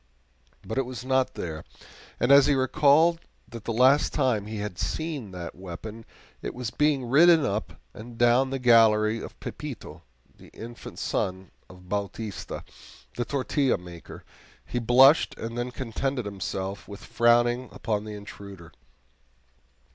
[0.65, 1.63] But it was not there,
[2.19, 6.05] and as he recalled that the last time he had seen that weapon
[6.41, 10.01] it was being ridden up and down the gallery by Pepito,
[10.35, 12.63] the infant son of Bautista,
[13.15, 14.23] the tortilla maker,
[14.65, 18.71] he blushed and then contented himself with frowning upon the intruder.